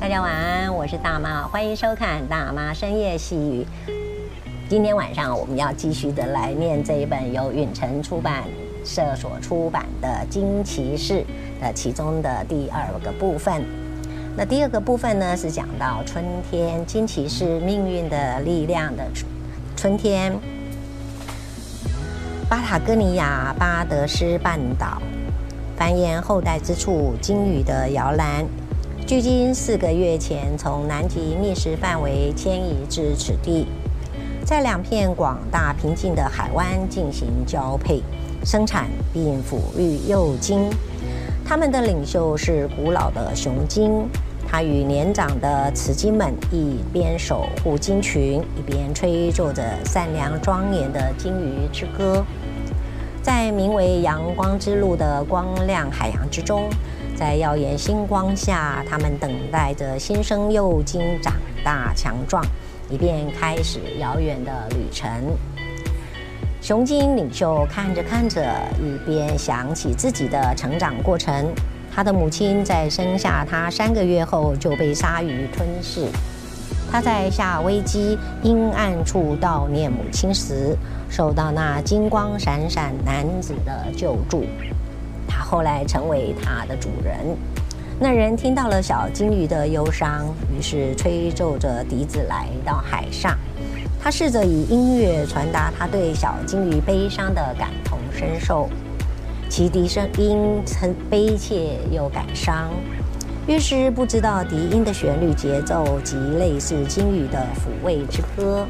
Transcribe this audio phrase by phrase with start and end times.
[0.00, 3.66] 大家晚安，我是大妈，欢迎收看《大妈深夜细语》。
[4.66, 8.44] 今天晚上我们要继续的来念这一本由允晨出版
[8.82, 11.22] 社所出版的《金骑士》
[11.60, 13.62] 的其中的第二个部分。
[14.34, 19.04] 那第二个部分呢，是讲到春天，金骑士命运的力量的
[19.76, 20.34] 春天。
[22.48, 25.02] 巴塔哥尼亚巴德斯半岛
[25.76, 28.46] 繁衍后代之处，鲸鱼的摇篮。
[29.10, 33.66] 距今四个月前，从南极觅食范围迁移至此地，
[34.44, 38.00] 在两片广大平静的海湾进行交配、
[38.44, 40.70] 生产并抚育幼鲸。
[41.44, 44.08] 他们的领袖是古老的雄鲸，
[44.48, 52.24] 它与年长的雌鲸们一边守护鲸群，一边吹奏着善良庄严的鲸鱼之歌。
[53.20, 56.70] 在名为“阳光之路”的光亮海洋之中。
[57.20, 62.42] 在耀眼星光下，他们等待着新生幼鲸长大强壮，
[62.88, 65.06] 以便开始遥远的旅程。
[66.62, 68.42] 雄鲸领袖看着看着，
[68.80, 71.46] 一边想起自己的成长过程。
[71.94, 76.08] 他的母亲在生下他三个月后就被鲨鱼吞噬。
[76.90, 80.74] 他在夏威基阴暗处悼念母亲时，
[81.10, 84.46] 受到那金光闪闪男子的救助。
[85.40, 87.36] 后来成为它的主人。
[87.98, 93.36] 那人听到了小金鱼的忧伤，于是吹奏着笛子来到海上。
[94.02, 98.68] 他试着以音乐传达他对小金鱼悲伤的感同身受，
[99.50, 102.70] 其笛声音曾悲切又感伤。
[103.46, 108.66] 于是不知道笛音的旋律节奏及类似金鱼的抚慰之歌。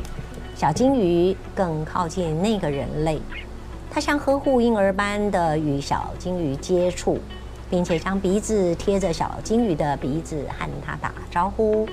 [0.57, 3.21] 小金鱼更靠近那个人类。
[3.91, 7.19] 他像呵护婴儿般的与小金鱼接触，
[7.69, 11.87] 并且将鼻子贴着小金鱼的鼻子和它打招呼。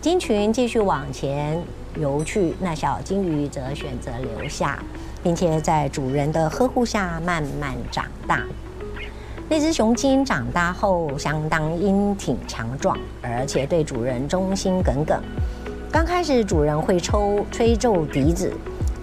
[0.00, 1.60] 金群继续往前
[1.96, 4.78] 游去，那小金鱼则选择留下，
[5.20, 8.44] 并且在主人的呵护下慢慢长大。
[9.48, 15.20] 那只雄鲸长大后相当英挺强壮，而且对主人忠心耿耿。
[15.90, 18.52] 刚开始，主人会抽吹奏笛子，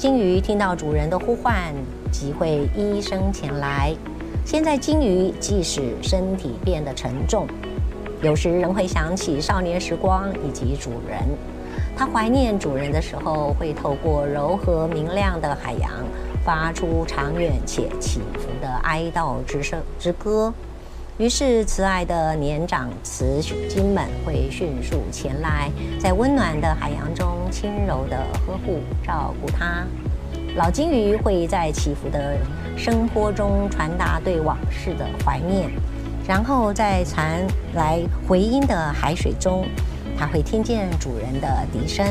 [0.03, 1.73] 鲸鱼听到主人的呼唤，
[2.11, 3.95] 即会依声前来。
[4.45, 7.47] 现在鲸鱼即使身体变得沉重，
[8.21, 11.23] 有时仍会想起少年时光以及主人。
[11.95, 15.89] 它怀念主人的时候，会透过柔和明亮的海洋，
[16.43, 20.53] 发出长远且起伏的哀悼之声之歌。
[21.19, 25.69] 于是，慈爱的年长雌鲸们会迅速前来，
[25.99, 29.85] 在温暖的海洋中轻柔地呵护照顾它。
[30.55, 32.35] 老鲸鱼会在起伏的
[32.75, 35.69] 声波中传达对往事的怀念，
[36.27, 39.67] 然后在传来回音的海水中，
[40.17, 42.03] 它会听见主人的笛声。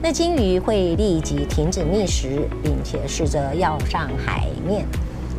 [0.00, 4.86] 那鲸鱼会立即停止觅食，并且试着要上海面。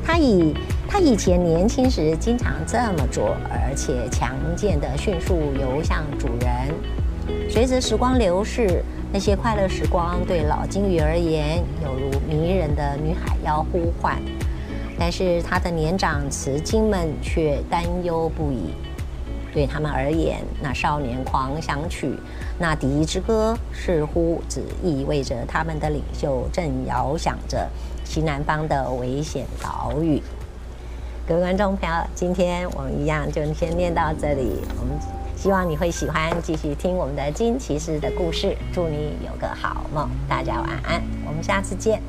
[0.04, 0.54] 它以
[0.94, 7.50] 他以前年轻时经常这么做，而且强健地迅速游向主人。
[7.50, 8.84] 随着时光流逝。
[9.14, 14.16] 那些快乐时光对老鲸鱼而言，犹如迷人的女海妖呼唤；
[14.98, 18.74] 但是它的年长雌鲸们却担忧不已。
[19.54, 22.16] 对他们而言，那少年狂想曲，
[22.58, 27.70] 那笛之歌，似乎只意味着他们的领袖正遥想着
[28.06, 30.22] 西南方的危险岛屿。
[31.28, 34.60] 各位观众朋友，今天我们一样就先念到这里。
[34.80, 34.98] 我们。
[35.42, 38.56] 希望你会喜欢，继续听我们的金骑士的故事。
[38.72, 42.00] 祝你有个好梦，大家晚安，我们下次见。